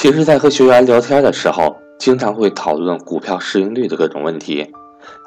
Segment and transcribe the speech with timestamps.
[0.00, 4.66] 平时在和学员聊天的时候，经常会讨论股票市盈率的各种问题，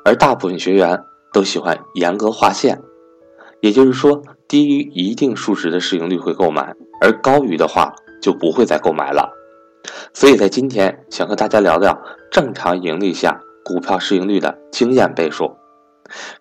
[0.04, 1.00] 而大部分学员
[1.32, 2.82] 都喜欢严格划线，
[3.62, 9.32] 也就是说，低于一定数值的市盈率会购买，而高于的话就不会再购买了。
[10.12, 11.96] 所以在今天想和大家聊聊
[12.32, 15.56] 正常盈利下股票市盈率的经验倍数。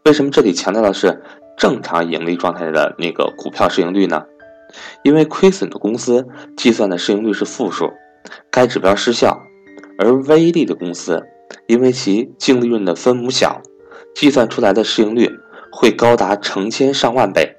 [0.06, 1.22] 为什么这里强调的是
[1.58, 4.24] 正常盈利状态的那个股票市盈率呢？
[5.02, 6.26] 因为亏损的公司
[6.56, 7.92] 计算的市盈率是负数。
[8.50, 9.42] 该指标失效，
[9.98, 11.22] 而微利的公司，
[11.66, 13.60] 因为其净利润的分母小，
[14.14, 15.30] 计算出来的市盈率
[15.70, 17.56] 会高达成千上万倍，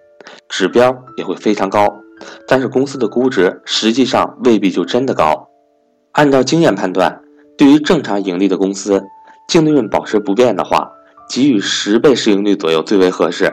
[0.47, 1.87] 指标也会非常高，
[2.47, 5.49] 但是公司的估值实际上未必就真的高。
[6.11, 7.21] 按照经验判断，
[7.57, 9.03] 对于正常盈利的公司，
[9.47, 10.91] 净利润保持不变的话，
[11.29, 13.51] 给予十倍市盈率左右最为合适，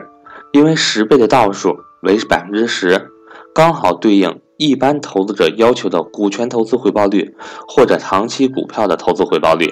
[0.53, 3.09] 因为十倍的倒数为百分之十，
[3.53, 4.39] 刚好对应。
[4.61, 7.35] 一般投资者要求的股权投资回报率，
[7.67, 9.65] 或者长期股票的投资回报率，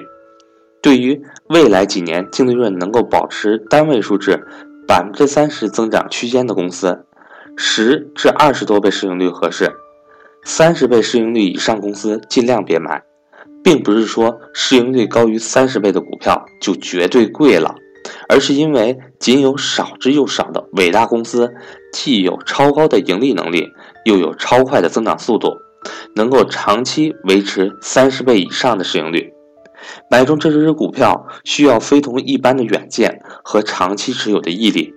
[0.81, 4.43] 对于未来几年净利润能够保持单位数至
[4.87, 7.05] 百分之三十增长区间的公司，
[7.55, 9.71] 十至二十多倍市盈率合适，
[10.43, 12.99] 三十倍市盈率以上公司尽量别买，
[13.63, 17.75] 并不是说市盈率高于三十倍的股票就绝对贵了。
[18.29, 21.51] 而是因为仅有少之又少的伟大公司，
[21.91, 23.67] 既有超高的盈利能力，
[24.05, 25.57] 又有超快的增长速度，
[26.15, 29.33] 能够长期维持三十倍以上的市盈率。
[30.11, 34.93] 买中这只股票需要非同一般的远见和长期持有的毅力。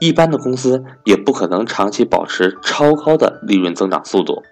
[0.00, 4.42] 一般的公司也不可能长期保持超高的利润增长速度，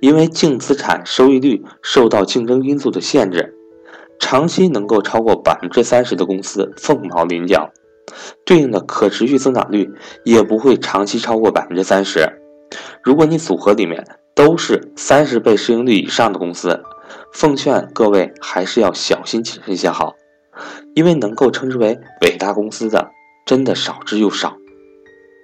[0.00, 3.53] 因为净资产收益率受到竞争因素的限制。
[4.18, 7.70] 长期能够超过百分之三十的公司凤毛麟角，
[8.44, 9.90] 对应的可持续增长率
[10.24, 12.26] 也不会长期超过百分之三十。
[13.02, 16.82] 如果你组合里面都是三十倍市盈率以上的公司，
[17.32, 20.14] 奉劝各位还是要小心谨慎些好，
[20.94, 23.10] 因为能够称之为伟大公司的
[23.46, 24.56] 真的少之又少。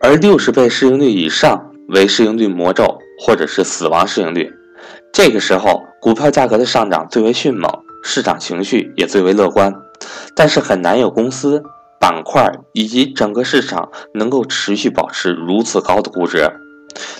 [0.03, 4.50] 而六十倍市盈率以上为市盈率魔咒或者是死亡市盈率，
[5.12, 7.71] 这个时候股票价格的上涨最为迅猛。
[8.03, 9.75] 市场情绪也最为乐观，
[10.34, 11.62] 但是很难有公司
[12.00, 16.50] 板块以及整个市场能够持续保持如此高的估值。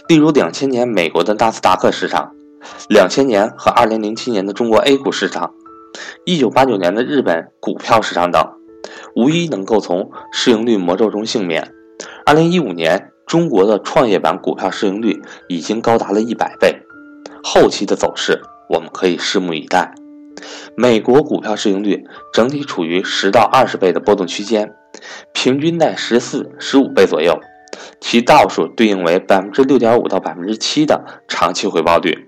[0.08, 2.32] 例如，两千年美国的纳斯达克市场，
[2.88, 5.52] 两千年和二零零七年的中国 A 股市场，
[6.24, 8.42] 一九八九年的日本股票市场等，
[9.14, 11.72] 无一能够从市盈率魔咒中幸免。
[12.26, 16.74] 二零一五年，中国的创业板股票市盈率已经高达了一百倍，
[17.44, 19.94] 后期的走势我们可以拭目以待。
[20.76, 24.72] 美国股票市盈率整体处于十到二十倍的波动区间，
[25.32, 27.38] 平均在十四、十五倍左右，
[28.00, 32.26] 其倒数对应为百分之六点五到百分之七的长期回报率，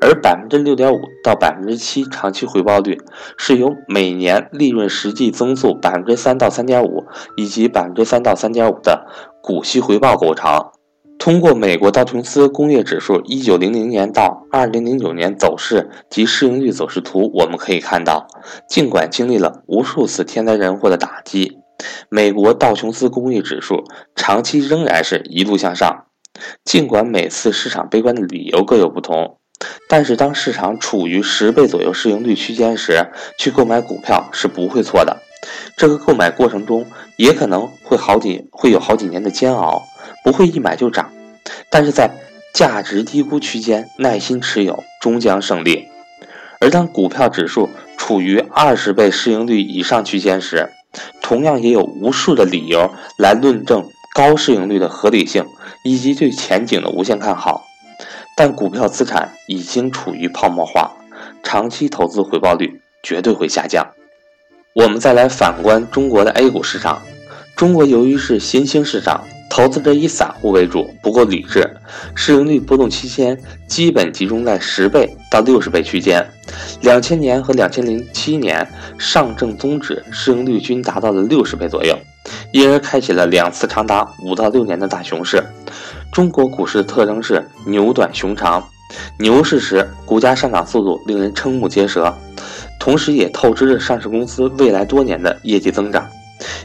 [0.00, 2.98] 而百分之六点五到百分之七长期回报率
[3.38, 9.06] 是由每年利润实际增速百分之三到三点五以及百分之三到三点五的
[9.42, 10.71] 股息回报构成。
[11.22, 18.26] 通过美国道琼斯工业指数一九零零年到二零零九年走势及市盈率走势图，我们可以看到，
[18.68, 21.58] 尽管经历了无数次天灾人祸的打击，
[22.08, 23.84] 美国道琼斯工业指数
[24.16, 26.06] 长期仍然是一路向上。
[26.64, 29.38] 尽管每次市场悲观的理由各有不同，
[29.88, 33.06] 但是当市场处于十倍左右市盈率区间时，
[33.38, 35.18] 去购买股票是不会错的。
[35.76, 36.84] 这个购买过程中
[37.16, 39.82] 也可能会好几会有好几年的煎熬，
[40.24, 41.10] 不会一买就涨，
[41.70, 42.10] 但是在
[42.54, 45.88] 价值低估区间耐心持有终将胜利。
[46.60, 50.70] 而当股票指数处于二十倍市盈率以上区间时，
[51.20, 55.44] 同样也有无数的理由来论证高市盈率的合理性
[55.84, 57.64] 以及对前景的无限看好。
[58.36, 60.92] 但股票资产已经处于泡沫化，
[61.42, 63.86] 长期投资回报率绝对会下降。
[64.74, 67.02] 我们再来反观中国的 A 股市场，
[67.56, 71.76] 中国由于是新兴市场，投资者以散户为主，不够理智，
[72.14, 76.26] 市盈率波动期间基本集中在十倍到六十倍区间。
[76.80, 78.66] 两千年和两千零七年，
[78.98, 81.94] 上证综指市盈率均达到了六十倍左右，
[82.50, 85.44] 因而开启了两次长达五到六年的大熊市。
[86.10, 88.66] 中国股市的特征是牛短熊长，
[89.18, 92.16] 牛市时股价上涨速度令人瞠目结舌。
[92.80, 96.08] 同时，也透支着上市公司未来多年的业绩增长，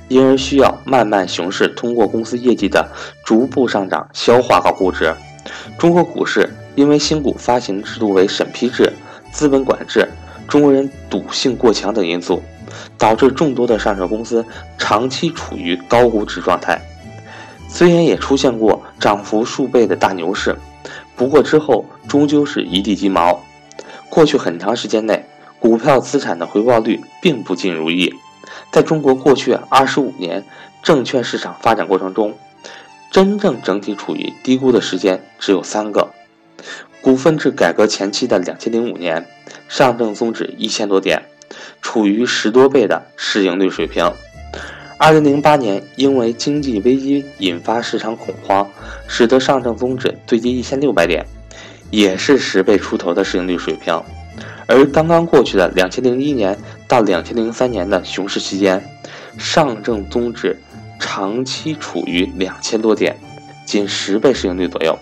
[0.08, 2.90] 因而需要慢慢熊市通过公司业绩的
[3.26, 5.14] 逐步上涨消化高估值。
[5.78, 8.92] 中国股市因为新股发行制度为审批制、
[9.32, 10.08] 资本管制、
[10.48, 12.42] 中国人赌性过强等因素，
[12.98, 14.46] 导致众多的上市公司
[14.78, 16.82] 长期处于高估值状态。
[17.70, 20.58] 虽然也出现过涨幅数倍的大牛市，
[21.18, 23.44] 不过之后终究是一地鸡毛。
[24.10, 25.26] 过去很长时间内，
[25.60, 28.14] 股票资产的回报率并不尽如意。
[28.72, 30.44] 在中国过去二十五年
[30.88, 32.34] 证券市场发展过程中，
[33.12, 36.14] 真正整体处于低估的时间只有三个：
[37.02, 39.28] 股份制改革前期的两千零五年，
[39.68, 41.22] 上证综指一千多点，
[41.82, 44.10] 处于十多倍的市盈率水平。
[44.98, 48.66] 二零零八年，因为经济危机引发市场恐慌，
[49.10, 51.26] 使得上证综指最低一千六百点，
[51.92, 54.02] 也是十倍出头的市盈率水平。
[54.68, 56.58] 而刚刚过去的两千零一年
[56.88, 58.82] 到两千零三年的熊市期间，
[59.38, 60.58] 上证综指
[61.00, 63.16] 长期处于两千多点，
[63.66, 64.98] 仅十倍市盈率左右。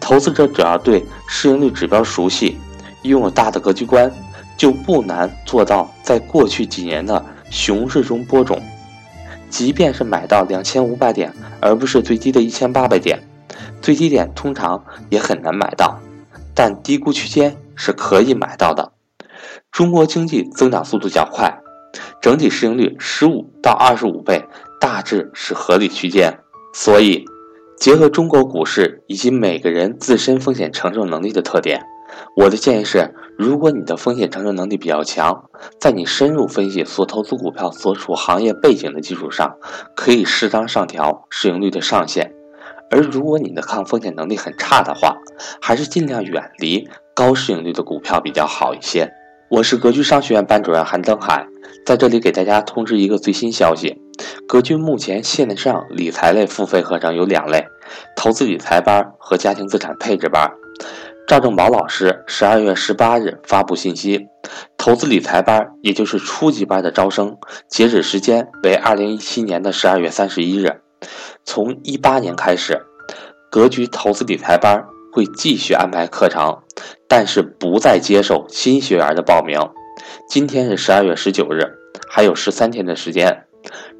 [0.00, 2.58] 投资者只要对市盈率指标熟悉，
[3.02, 4.12] 拥有大的格局观，
[4.56, 8.60] 就不难做到在过去几年的熊市中播种。
[9.48, 13.22] 即便是买到两千五百点，而不是最低的一千八百点，
[13.80, 16.00] 最低点通常也很难买到，
[16.54, 18.92] 但低估区间是可以买到的。
[19.70, 21.54] 中国经济增长速度较快，
[22.20, 24.44] 整体市盈率十五到二十五倍
[24.80, 26.38] 大致是合理区间，
[26.72, 27.24] 所以
[27.76, 31.82] 结合中国股市以及每个人自身风险承受能力的特点。
[32.36, 35.48] 我的建议是，如果你的风险承受能力比较强，
[35.80, 39.56] 在你深入分析所投资股票所处行业背景的基础上，
[39.96, 42.26] 可以适当上调市盈率的上限；
[42.90, 45.16] 而如果你的抗风险能力很差的话，
[45.60, 49.10] 还是尽量远离高市盈率的股票比较好一些。
[49.52, 51.46] 我是格局商学院班主任韩登海，
[51.84, 54.00] 在这里给大家通知一个最新消息：
[54.48, 57.66] 格局目前线上理财类付费课程有两类，
[58.16, 60.50] 投资理财班和家庭资产配置班。
[61.28, 64.26] 赵正宝老师十二月十八日发布信息，
[64.78, 67.36] 投资理财班，也就是初级班的招生
[67.68, 70.80] 截止时间为二零一七年的十二月三十一日。
[71.44, 72.80] 从一八年开始，
[73.50, 76.62] 格局投资理财班会继续安排课程，
[77.06, 79.60] 但是不再接受新学员的报名。
[80.28, 81.78] 今天是十二月十九日，
[82.08, 83.44] 还有十三天的时间。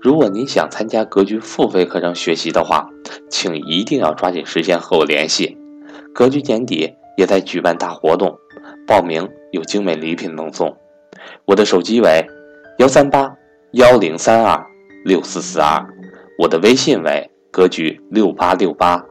[0.01, 2.89] 如果您想参加格局付费课程学习的话，
[3.31, 5.57] 请一定要抓紧时间和我联系。
[6.13, 6.95] 格局年底。
[7.19, 8.39] 也在举办大活动，
[8.87, 10.75] 报名有精美礼品赠送。
[11.45, 12.27] 我的手机为
[12.79, 13.31] 幺三八
[13.73, 14.65] 幺零三二
[15.05, 15.87] 六四四二，
[16.39, 19.05] 我的微信为格局六八六八。